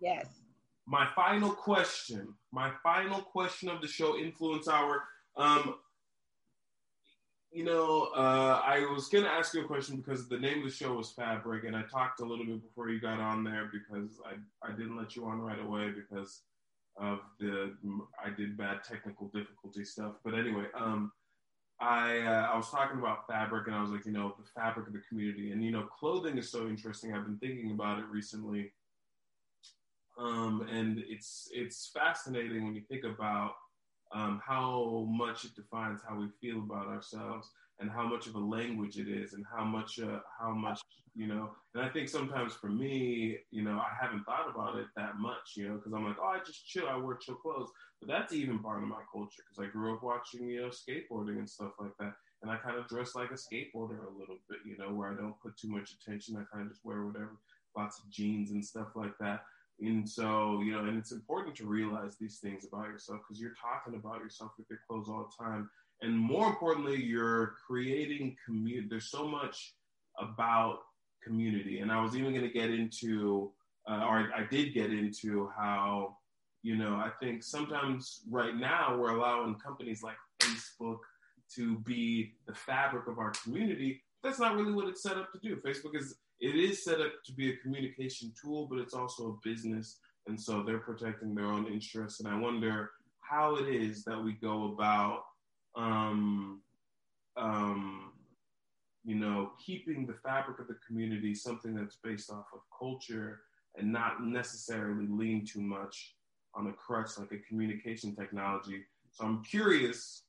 [0.00, 0.26] Yes.
[0.86, 2.34] My final question.
[2.50, 5.02] My final question of the show, Influence Hour.
[5.36, 5.74] Um,
[7.50, 10.70] you know, uh, I was gonna ask you a question because the name of the
[10.70, 14.20] show was Fabric, and I talked a little bit before you got on there because
[14.26, 14.34] I
[14.66, 16.42] I didn't let you on right away because
[16.96, 17.74] of the
[18.22, 20.14] I did bad technical difficulty stuff.
[20.24, 21.12] But anyway, um,
[21.80, 24.88] I uh, I was talking about fabric, and I was like, you know, the fabric
[24.88, 27.14] of the community, and you know, clothing is so interesting.
[27.14, 28.72] I've been thinking about it recently,
[30.18, 33.52] um, and it's it's fascinating when you think about
[34.12, 37.50] um, how much it defines how we feel about ourselves
[37.80, 40.80] and how much of a language it is and how much uh, how much
[41.14, 41.50] you know.
[41.74, 45.54] And i think sometimes for me you know i haven't thought about it that much
[45.56, 46.88] you know because i'm like oh i just chill.
[46.88, 47.70] I wear chill clothes.
[48.00, 51.38] But that's even part of my culture because i grew up watching you know skateboarding
[51.38, 52.14] and stuff like that.
[52.42, 55.14] And i kind of dress like a skateboarder a little bit you know where i
[55.14, 56.36] don't put too much attention.
[56.36, 57.38] I kind of just wear whatever
[57.76, 59.42] lots of jeans and stuff like that
[59.80, 63.54] and so, you know, and it's important to realize these things about yourself because you're
[63.60, 65.70] talking about yourself with your clothes all the time.
[66.02, 68.86] And more importantly, you're creating community.
[68.88, 69.74] There's so much
[70.18, 70.80] about
[71.22, 71.78] community.
[71.80, 73.52] And I was even going to get into,
[73.88, 76.16] uh, or I did get into how,
[76.62, 80.98] you know, I think sometimes right now we're allowing companies like Facebook
[81.54, 84.02] to be the fabric of our community.
[84.22, 85.56] That's not really what it's set up to do.
[85.56, 89.48] Facebook is it is set up to be a communication tool, but it's also a
[89.48, 89.98] business.
[90.26, 92.20] And so they're protecting their own interests.
[92.20, 95.24] And I wonder how it is that we go about,
[95.74, 96.60] um,
[97.36, 98.12] um,
[99.04, 103.40] you know, keeping the fabric of the community something that's based off of culture
[103.76, 106.14] and not necessarily lean too much
[106.54, 108.84] on a crutch like a communication technology.
[109.12, 110.24] So I'm curious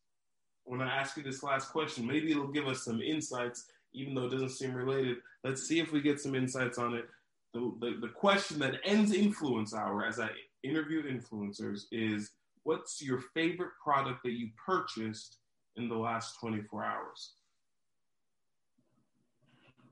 [0.64, 4.26] when I ask you this last question, maybe it'll give us some insights even though
[4.26, 5.18] it doesn't seem related.
[5.44, 7.06] Let's see if we get some insights on it.
[7.54, 10.30] the, the, the question that ends influence hour as I
[10.64, 12.32] interview influencers is
[12.64, 15.38] what's your favorite product that you purchased
[15.76, 17.34] in the last 24 hours?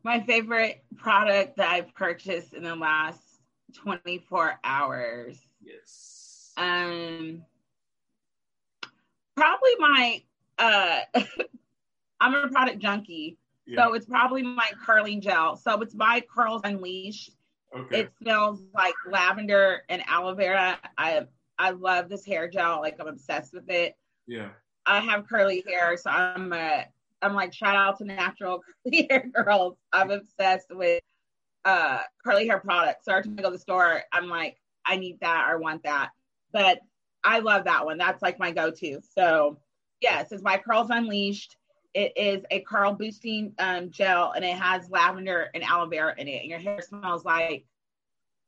[0.03, 3.19] My favorite product that I've purchased in the last
[3.75, 5.37] 24 hours.
[5.61, 6.51] Yes.
[6.57, 7.43] Um
[9.35, 10.21] probably my
[10.57, 10.99] uh
[12.19, 13.37] I'm a product junkie.
[13.67, 13.85] Yeah.
[13.85, 15.57] So it's probably my curling gel.
[15.57, 17.31] So it's by Curls Unleashed.
[17.75, 18.01] Okay.
[18.01, 20.79] It smells like lavender and aloe vera.
[20.97, 21.27] I
[21.59, 22.79] I love this hair gel.
[22.79, 23.95] Like I'm obsessed with it.
[24.25, 24.49] Yeah.
[24.85, 26.85] I have curly hair, so I'm a
[27.21, 29.77] I'm like shout out to natural curly hair girls.
[29.91, 31.01] I'm obsessed with
[31.65, 33.05] uh curly hair products.
[33.05, 35.83] So every time I go to the store, I'm like, I need that or want
[35.83, 36.11] that.
[36.53, 36.79] But
[37.23, 37.97] I love that one.
[37.97, 39.01] That's like my go-to.
[39.13, 39.59] So
[39.99, 41.57] yes, it's my Curls Unleashed.
[41.93, 46.27] It is a curl boosting um, gel and it has lavender and aloe vera in
[46.27, 46.41] it.
[46.41, 47.65] And your hair smells like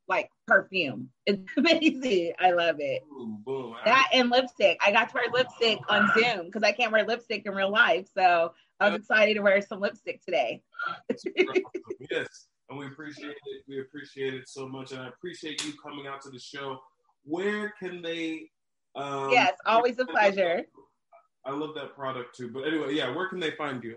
[0.08, 1.10] like perfume.
[1.26, 2.34] It's amazing.
[2.40, 3.04] I love it.
[3.08, 3.76] Boom, boom.
[3.86, 4.80] That and lipstick.
[4.84, 8.08] I got to wear lipstick on Zoom because I can't wear lipstick in real life.
[8.16, 10.64] So I was excited to wear some lipstick today.
[12.12, 12.48] yes.
[12.70, 13.64] And we appreciate it.
[13.68, 14.92] We appreciate it so much.
[14.92, 16.80] And I appreciate you coming out to the show.
[17.24, 18.50] Where can they
[18.96, 20.64] um, Yes, always a pleasure.
[21.46, 22.50] I love that product too.
[22.50, 23.96] But anyway, yeah, where can they find you?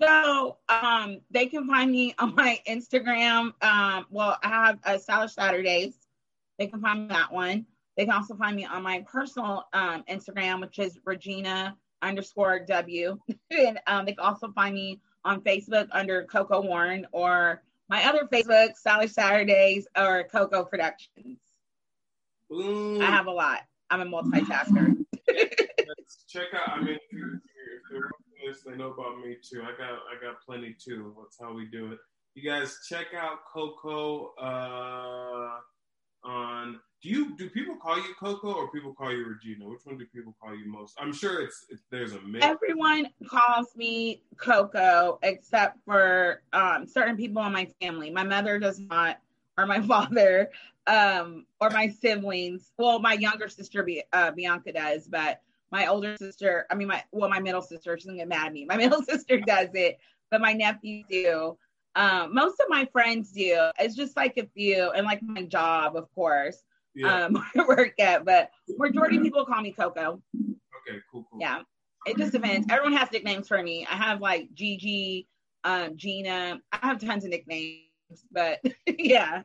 [0.00, 3.52] So um, they can find me on my Instagram.
[3.62, 5.94] Um, well, I have a Stylish Saturdays.
[6.58, 7.66] They can find that one.
[7.96, 13.18] They can also find me on my personal um, Instagram, which is Regina underscore W.
[13.50, 18.26] and um, they can also find me on Facebook under Coco Warren or my other
[18.32, 21.38] Facebook, Stylish Saturdays or Coco Productions.
[22.52, 23.00] Ooh.
[23.00, 23.60] I have a lot.
[23.90, 24.96] I'm a multitasker.
[26.28, 26.78] Check out.
[26.78, 27.40] I mean, if you're
[28.46, 29.62] this, they know about me too.
[29.62, 31.14] I got I got plenty too.
[31.18, 31.98] That's how we do it.
[32.34, 36.80] You guys check out Coco uh, on.
[37.02, 39.66] Do you do people call you Coco or people call you Regina?
[39.66, 40.94] Which one do people call you most?
[40.98, 42.44] I'm sure it's, it's there's a mix.
[42.44, 48.10] Everyone calls me Coco except for um, certain people in my family.
[48.10, 49.18] My mother does not,
[49.56, 50.50] or my father
[50.90, 52.72] um, or my siblings.
[52.76, 57.30] Well, my younger sister, uh, Bianca, does, but my older sister, I mean, my well,
[57.30, 58.64] my middle sister, she's gonna get mad at me.
[58.64, 59.98] My middle sister does it,
[60.30, 61.56] but my nephews do.
[61.94, 63.70] Um, most of my friends do.
[63.78, 66.58] It's just like a few, and like my job, of course,
[66.94, 67.26] yeah.
[67.26, 68.24] um, work at.
[68.24, 70.20] But majority of people call me Coco.
[70.36, 71.40] Okay, cool, cool.
[71.40, 71.62] Yeah,
[72.04, 72.66] it just depends.
[72.68, 73.86] Everyone has nicknames for me.
[73.88, 75.28] I have like Gigi,
[75.62, 76.60] um, Gina.
[76.72, 77.84] I have tons of nicknames,
[78.32, 78.60] but
[78.98, 79.42] yeah.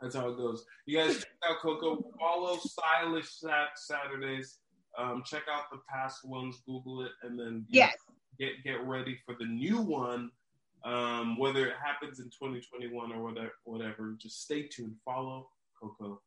[0.00, 0.64] That's how it goes.
[0.86, 2.02] You guys check out Coco.
[2.18, 4.58] Follow Stylish Sat- Saturdays.
[4.98, 6.62] Um, check out the past ones.
[6.66, 7.94] Google it, and then yes,
[8.38, 10.30] get get ready for the new one.
[10.84, 14.96] Um, whether it happens in 2021 or whatever, whatever, just stay tuned.
[15.04, 15.48] Follow
[15.80, 16.22] Coco.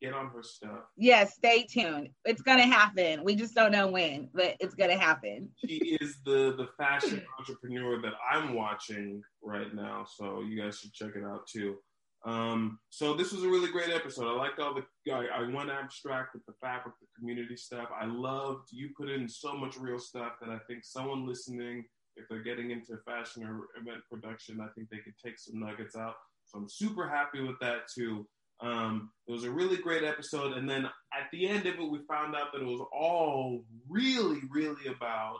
[0.00, 0.84] Get on her stuff.
[0.96, 2.10] Yes, stay tuned.
[2.24, 3.24] It's gonna happen.
[3.24, 5.50] We just don't know when, but it's gonna happen.
[5.66, 10.92] she is the the fashion entrepreneur that I'm watching right now, so you guys should
[10.92, 11.76] check it out too.
[12.24, 14.28] Um, so this was a really great episode.
[14.28, 17.88] I liked all the I, I went abstract with the fabric, the community stuff.
[17.98, 21.84] I loved you put in so much real stuff that I think someone listening,
[22.16, 25.96] if they're getting into fashion or event production, I think they could take some nuggets
[25.96, 26.14] out.
[26.46, 28.26] So I'm super happy with that too.
[28.60, 32.00] Um, it was a really great episode, and then at the end of it, we
[32.08, 35.38] found out that it was all really, really about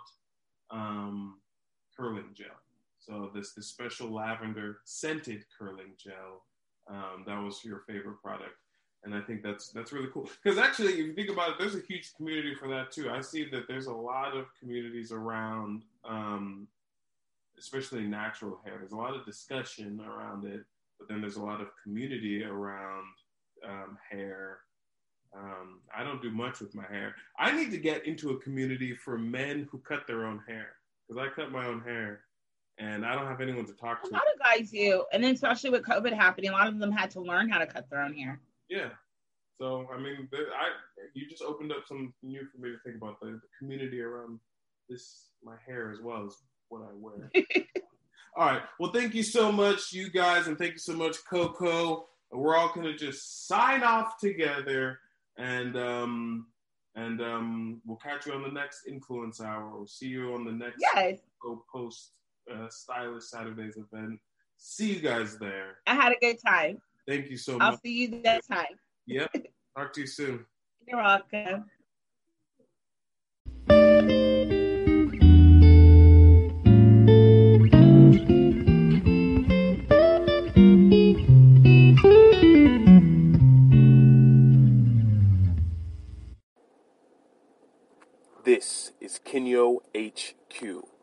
[0.70, 1.40] um,
[1.96, 2.46] curling gel.
[3.00, 6.44] So this this special lavender scented curling gel
[6.88, 8.54] um, that was your favorite product.
[9.04, 11.76] And I think that's that's really cool because actually, if you think about it, there's
[11.76, 13.10] a huge community for that too.
[13.10, 16.66] I see that there's a lot of communities around, um,
[17.58, 18.74] especially natural hair.
[18.78, 20.64] There's a lot of discussion around it,
[20.98, 23.06] but then there's a lot of community around
[23.64, 24.58] um, hair.
[25.36, 27.14] Um, I don't do much with my hair.
[27.38, 30.70] I need to get into a community for men who cut their own hair
[31.06, 32.22] because I cut my own hair
[32.78, 34.10] and I don't have anyone to talk to.
[34.10, 37.10] A lot guys do, and then especially with COVID happening, a lot of them had
[37.12, 38.40] to learn how to cut their own hair.
[38.68, 38.90] Yeah.
[39.60, 40.68] So I mean, I
[41.14, 44.38] you just opened up some new for me to think about the, the community around
[44.88, 46.36] this my hair as well as
[46.68, 47.30] what I wear.
[48.36, 48.62] all right.
[48.78, 52.06] Well, thank you so much, you guys, and thank you so much, Coco.
[52.30, 55.00] We're all gonna just sign off together,
[55.38, 56.46] and um,
[56.94, 59.70] and um, we'll catch you on the next influence hour.
[59.74, 61.18] We'll see you on the next yes.
[61.72, 62.12] post
[62.52, 64.20] uh, Stylish Saturdays event.
[64.58, 65.78] See you guys there.
[65.86, 66.78] I had a good time.
[67.06, 67.72] Thank you so I'll much.
[67.72, 68.66] I'll see you next time.
[69.06, 69.30] Yep.
[69.76, 70.44] Talk to you soon.
[70.86, 71.64] You're welcome.
[88.44, 90.97] This is Kinyo HQ.